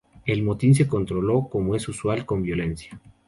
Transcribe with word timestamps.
El 0.25 0.41
motín 0.41 0.73
se 0.73 0.87
controló, 0.87 1.47
como 1.47 1.75
es 1.75 1.87
usual, 1.87 2.25
con 2.25 2.41
violencia. 2.41 2.99